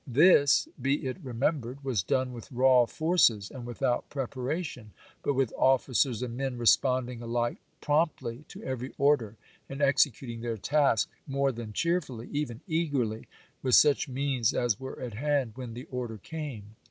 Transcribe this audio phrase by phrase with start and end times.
[0.07, 5.35] This, be it remem bered, was done with raw forces and without prep aration, but
[5.35, 9.37] with officers and men responding alike promptly to every order
[9.69, 13.27] and executing their task more than cheerfully, even eagerly,
[13.61, 16.75] with such means as were at hand when the order came.